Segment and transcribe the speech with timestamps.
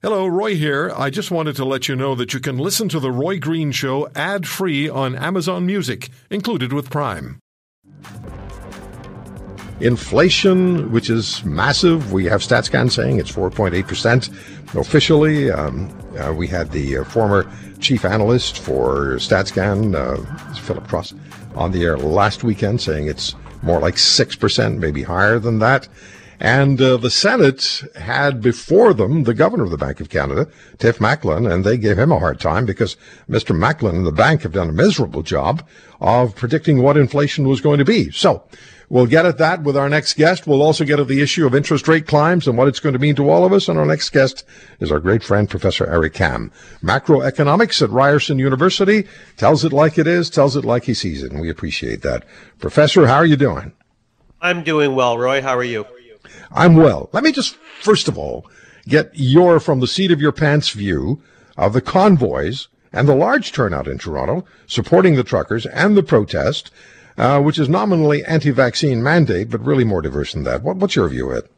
[0.00, 0.92] Hello, Roy here.
[0.96, 3.72] I just wanted to let you know that you can listen to The Roy Green
[3.72, 7.40] Show ad free on Amazon Music, included with Prime.
[9.80, 15.50] Inflation, which is massive, we have StatsCan saying it's 4.8% officially.
[15.50, 21.14] Um, uh, we had the uh, former chief analyst for StatsCan, uh, Philip Cross,
[21.56, 25.88] on the air last weekend saying it's more like 6%, maybe higher than that.
[26.40, 30.46] And uh, the Senate had before them the governor of the Bank of Canada,
[30.78, 32.96] Tiff Macklem, and they gave him a hard time because
[33.28, 33.56] Mr.
[33.56, 35.66] Macklem and the bank have done a miserable job
[36.00, 38.12] of predicting what inflation was going to be.
[38.12, 38.44] So
[38.88, 40.46] we'll get at that with our next guest.
[40.46, 43.00] We'll also get at the issue of interest rate climbs and what it's going to
[43.00, 43.68] mean to all of us.
[43.68, 44.44] And our next guest
[44.78, 46.52] is our great friend, Professor Eric Kam.
[46.84, 51.32] Macroeconomics at Ryerson University tells it like it is, tells it like he sees it.
[51.32, 52.24] And we appreciate that.
[52.60, 53.72] Professor, how are you doing?
[54.40, 55.42] I'm doing well, Roy.
[55.42, 55.84] How are you?
[56.50, 57.08] I'm well.
[57.12, 58.46] Let me just, first of all,
[58.86, 61.22] get your from the seat of your pants view
[61.56, 66.70] of the convoys and the large turnout in Toronto supporting the truckers and the protest,
[67.16, 70.62] uh, which is nominally anti-vaccine mandate, but really more diverse than that.
[70.62, 71.50] What, what's your view of it?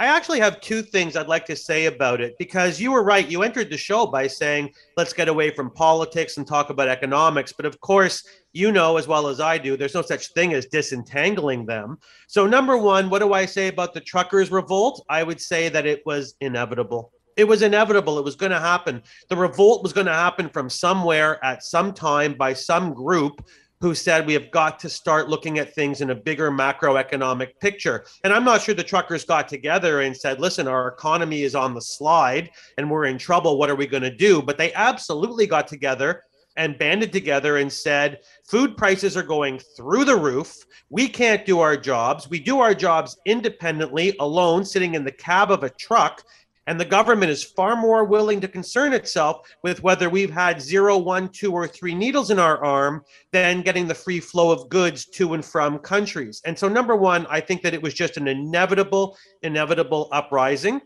[0.00, 3.30] I actually have two things I'd like to say about it because you were right.
[3.30, 7.52] You entered the show by saying, let's get away from politics and talk about economics.
[7.52, 10.64] But of course, you know as well as I do, there's no such thing as
[10.64, 11.98] disentangling them.
[12.28, 15.04] So, number one, what do I say about the truckers' revolt?
[15.10, 17.12] I would say that it was inevitable.
[17.36, 18.18] It was inevitable.
[18.18, 19.02] It was going to happen.
[19.28, 23.46] The revolt was going to happen from somewhere at some time by some group
[23.80, 28.04] who said we have got to start looking at things in a bigger macroeconomic picture.
[28.24, 31.74] And I'm not sure the truckers got together and said, listen, our economy is on
[31.74, 33.58] the slide and we're in trouble.
[33.58, 34.42] What are we going to do?
[34.42, 36.24] But they absolutely got together
[36.56, 40.54] and banded together and said, food prices are going through the roof.
[40.90, 42.28] We can't do our jobs.
[42.28, 46.22] We do our jobs independently, alone, sitting in the cab of a truck.
[46.70, 50.96] And the government is far more willing to concern itself with whether we've had zero,
[50.96, 55.04] one, two, or three needles in our arm than getting the free flow of goods
[55.06, 56.40] to and from countries.
[56.44, 60.80] And so, number one, I think that it was just an inevitable, inevitable uprising.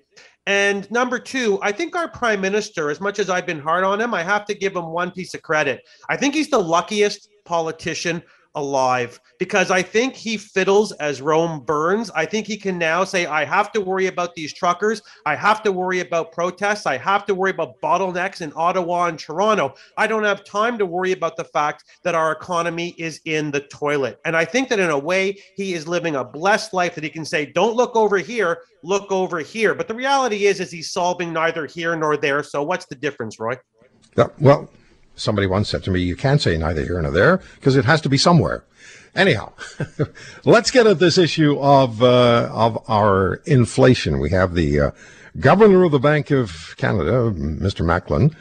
[0.46, 4.00] And number two, I think our prime minister, as much as I've been hard on
[4.00, 5.82] him, I have to give him one piece of credit.
[6.08, 8.22] I think he's the luckiest politician
[8.54, 12.10] alive because I think he fiddles as Rome burns.
[12.14, 15.02] I think he can now say, I have to worry about these truckers.
[15.26, 16.86] I have to worry about protests.
[16.86, 19.74] I have to worry about bottlenecks in Ottawa and Toronto.
[19.96, 23.60] I don't have time to worry about the fact that our economy is in the
[23.60, 24.20] toilet.
[24.24, 27.10] And I think that in a way, he is living a blessed life that he
[27.10, 29.74] can say, don't look over here, look over here.
[29.74, 32.42] But the reality is, is he's solving neither here nor there.
[32.42, 33.56] So what's the difference, Roy?
[34.16, 34.70] Yeah, well,
[35.16, 38.00] Somebody once said to me, you can't say neither here nor there because it has
[38.02, 38.64] to be somewhere.
[39.14, 39.52] Anyhow,
[40.44, 44.18] let's get at this issue of uh, of our inflation.
[44.18, 44.90] We have the uh,
[45.38, 47.84] governor of the Bank of Canada, Mr.
[47.84, 48.34] Macklem,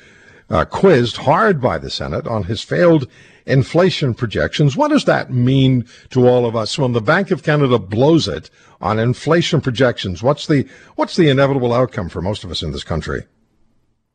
[0.49, 3.07] uh, quizzed hard by the Senate on his failed
[3.45, 4.75] inflation projections.
[4.75, 8.49] What does that mean to all of us when the Bank of Canada blows it
[8.81, 10.23] on inflation projections?
[10.23, 13.25] What's the what's the inevitable outcome for most of us in this country?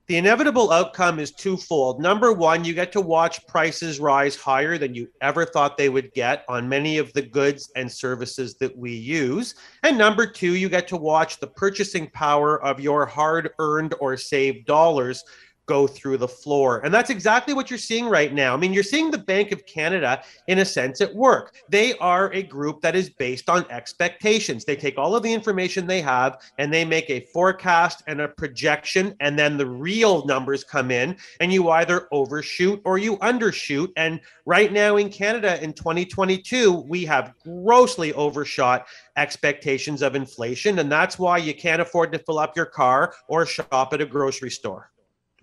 [0.08, 2.00] The inevitable outcome is twofold.
[2.00, 6.14] Number one, you get to watch prices rise higher than you ever thought they would
[6.14, 9.54] get on many of the goods and services that we use.
[9.82, 14.16] And number two, you get to watch the purchasing power of your hard earned or
[14.16, 15.22] saved dollars
[15.69, 16.81] go through the floor.
[16.84, 18.55] And that's exactly what you're seeing right now.
[18.55, 21.55] I mean, you're seeing the Bank of Canada, in a sense, at work.
[21.69, 24.65] They are a group that is based on expectations.
[24.65, 28.29] They take all of the information they have and they make a forecast and a
[28.29, 33.93] projection, and then the real numbers come in, and you either overshoot or you undershoot.
[33.97, 38.87] And right now in Canada in 2022, we have grossly overshot
[39.17, 40.79] expectations of inflation.
[40.79, 44.06] And that's why you can't afford to fill up your car or shop at a
[44.06, 44.91] grocery store.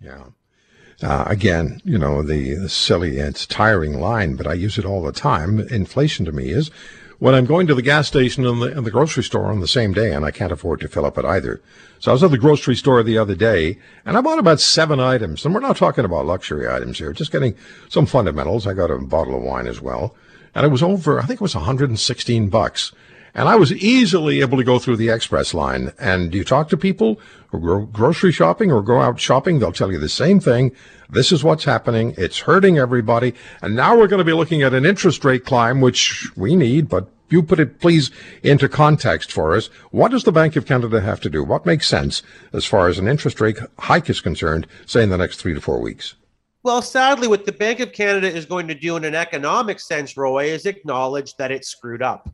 [0.00, 0.24] Yeah.
[1.02, 5.02] Uh, again, you know, the, the silly, it's tiring line, but I use it all
[5.02, 5.60] the time.
[5.60, 6.70] Inflation to me is
[7.18, 9.68] when I'm going to the gas station and the, and the grocery store on the
[9.68, 11.60] same day, and I can't afford to fill up at either.
[11.98, 15.00] So I was at the grocery store the other day, and I bought about seven
[15.00, 17.54] items, and we're not talking about luxury items here, just getting
[17.88, 18.66] some fundamentals.
[18.66, 20.14] I got a bottle of wine as well,
[20.54, 22.92] and it was over, I think it was 116 bucks.
[23.36, 25.92] And I was easily able to go through the express line.
[25.98, 29.92] And you talk to people who go grocery shopping or go out shopping, they'll tell
[29.92, 30.72] you the same thing.
[31.10, 32.14] This is what's happening.
[32.16, 33.34] It's hurting everybody.
[33.60, 36.88] And now we're going to be looking at an interest rate climb, which we need,
[36.88, 38.10] but you put it please
[38.42, 39.66] into context for us.
[39.90, 41.44] What does the Bank of Canada have to do?
[41.44, 42.22] What makes sense
[42.54, 45.60] as far as an interest rate hike is concerned, say in the next three to
[45.60, 46.14] four weeks?
[46.62, 50.16] Well, sadly, what the Bank of Canada is going to do in an economic sense,
[50.16, 52.30] Roy, is acknowledge that it screwed up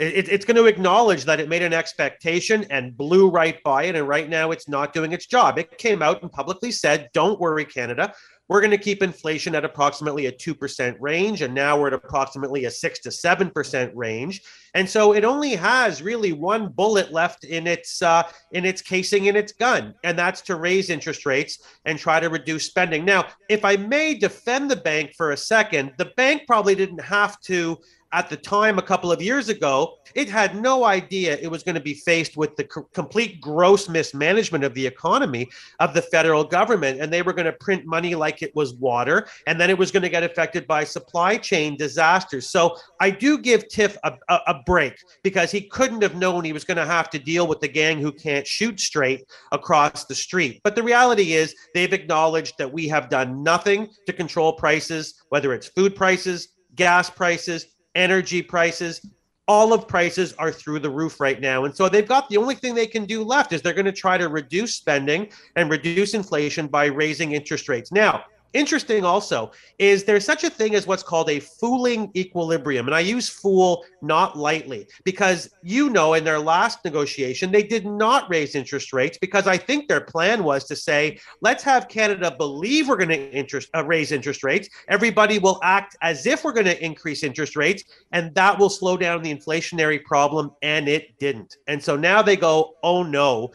[0.00, 3.96] It, it's going to acknowledge that it made an expectation and blew right by it.
[3.96, 5.58] And right now it's not doing its job.
[5.58, 8.14] It came out and publicly said, don't worry, Canada.
[8.48, 11.42] We're going to keep inflation at approximately a 2% range.
[11.42, 14.42] And now we're at approximately a 6 to 7% range.
[14.74, 19.26] And so it only has really one bullet left in its uh, in its casing
[19.26, 23.04] in its gun, and that's to raise interest rates and try to reduce spending.
[23.04, 27.40] Now, if I may defend the bank for a second, the bank probably didn't have
[27.42, 27.78] to
[28.12, 31.76] at the time a couple of years ago, it had no idea it was going
[31.76, 35.48] to be faced with the co- complete gross mismanagement of the economy
[35.78, 37.00] of the federal government.
[37.00, 39.28] And they were going to print money like it was water.
[39.46, 42.50] And then it was going to get affected by supply chain disasters.
[42.50, 46.52] So I do give Tiff a, a, a break because he couldn't have known he
[46.52, 50.14] was going to have to deal with the gang who can't shoot straight across the
[50.14, 50.60] street.
[50.64, 55.52] But the reality is, they've acknowledged that we have done nothing to control prices, whether
[55.54, 59.04] it's food prices, gas prices, energy prices,
[59.48, 61.64] all of prices are through the roof right now.
[61.64, 63.92] And so they've got the only thing they can do left is they're going to
[63.92, 67.90] try to reduce spending and reduce inflation by raising interest rates.
[67.90, 72.86] Now, Interesting also is there's such a thing as what's called a fooling equilibrium.
[72.86, 77.86] And I use fool not lightly because you know in their last negotiation, they did
[77.86, 82.34] not raise interest rates because I think their plan was to say, let's have Canada
[82.36, 84.68] believe we're going to interest, uh, raise interest rates.
[84.88, 88.96] Everybody will act as if we're going to increase interest rates, and that will slow
[88.96, 90.50] down the inflationary problem.
[90.62, 91.56] And it didn't.
[91.68, 93.50] And so now they go, oh no,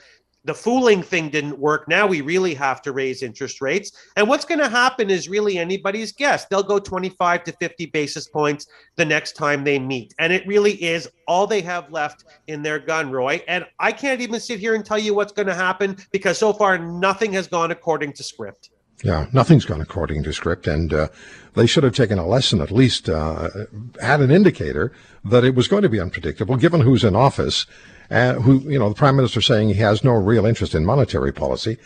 [0.45, 1.87] the fooling thing didn't work.
[1.87, 3.91] Now we really have to raise interest rates.
[4.15, 6.45] And what's going to happen is really anybody's guess.
[6.45, 10.13] They'll go 25 to 50 basis points the next time they meet.
[10.19, 13.43] And it really is all they have left in their gun, Roy.
[13.47, 16.53] And I can't even sit here and tell you what's going to happen because so
[16.53, 18.69] far nothing has gone according to script.
[19.03, 21.09] Yeah, nothing's gone according to script, and uh,
[21.53, 23.49] they should have taken a lesson, at least uh,
[24.01, 24.93] had an indicator
[25.25, 27.65] that it was going to be unpredictable, given who's in office
[28.11, 31.33] uh, who, you know, the prime minister saying he has no real interest in monetary
[31.33, 31.77] policy,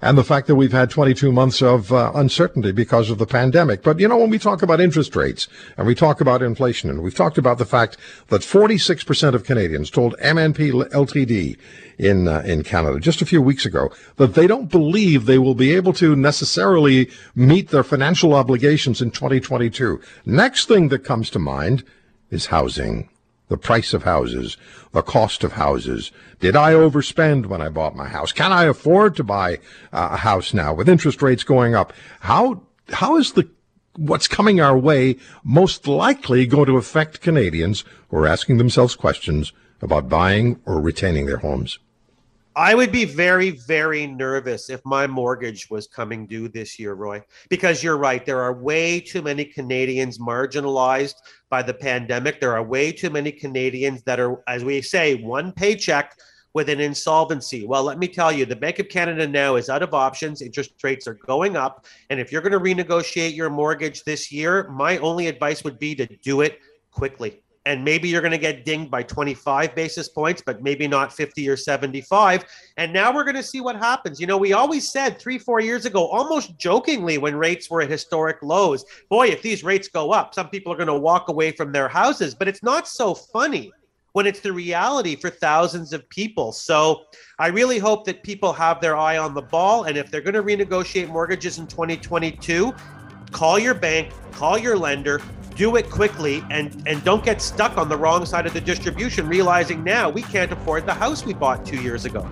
[0.00, 3.82] and the fact that we've had 22 months of uh, uncertainty because of the pandemic.
[3.82, 7.02] But, you know, when we talk about interest rates and we talk about inflation, and
[7.02, 7.96] we've talked about the fact
[8.28, 11.58] that 46% of Canadians told MNP Ltd.
[11.98, 15.56] in uh, in Canada just a few weeks ago that they don't believe they will
[15.56, 20.00] be able to necessarily meet their financial obligations in 2022.
[20.24, 21.82] Next thing that comes to mind
[22.30, 23.08] is housing
[23.48, 24.56] the price of houses,
[24.92, 26.12] the cost of houses.
[26.40, 28.32] Did I overspend when I bought my house?
[28.32, 29.58] Can I afford to buy
[29.92, 31.92] a house now with interest rates going up?
[32.20, 33.48] How how is the
[33.96, 39.52] what's coming our way most likely going to affect Canadians who are asking themselves questions
[39.82, 41.78] about buying or retaining their homes?
[42.58, 47.22] I would be very, very nervous if my mortgage was coming due this year, Roy,
[47.48, 48.26] because you're right.
[48.26, 51.14] There are way too many Canadians marginalized
[51.50, 52.40] by the pandemic.
[52.40, 56.18] There are way too many Canadians that are, as we say, one paycheck
[56.52, 57.64] with an insolvency.
[57.64, 60.42] Well, let me tell you, the Bank of Canada now is out of options.
[60.42, 61.86] Interest rates are going up.
[62.10, 65.94] And if you're going to renegotiate your mortgage this year, my only advice would be
[65.94, 66.58] to do it
[66.90, 71.12] quickly and maybe you're going to get dinged by 25 basis points, but maybe not
[71.12, 72.46] 50 or 75.
[72.78, 74.18] And now we're going to see what happens.
[74.18, 77.90] You know, we always said three, four years ago, almost jokingly, when rates were at
[77.90, 81.52] historic lows, boy, if these rates go up, some people are going to walk away
[81.52, 82.34] from their houses.
[82.34, 83.70] But it's not so funny
[84.12, 86.52] when it's the reality for thousands of people.
[86.52, 87.02] So
[87.38, 89.84] I really hope that people have their eye on the ball.
[89.84, 92.74] And if they're going to renegotiate mortgages in 2022,
[93.30, 95.20] call your bank, call your lender,
[95.58, 99.28] do it quickly and and don't get stuck on the wrong side of the distribution
[99.28, 102.26] realizing now we can't afford the house we bought 2 years ago.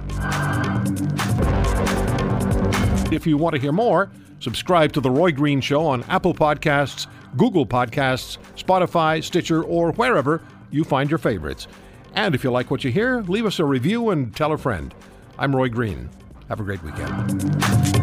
[3.11, 7.09] If you want to hear more, subscribe to the Roy Green show on Apple Podcasts,
[7.37, 10.41] Google Podcasts, Spotify, Stitcher or wherever
[10.71, 11.67] you find your favorites.
[12.15, 14.95] And if you like what you hear, leave us a review and tell a friend.
[15.37, 16.09] I'm Roy Green.
[16.49, 17.96] Have a great weekend.